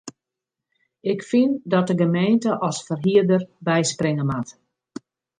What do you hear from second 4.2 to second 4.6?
moat.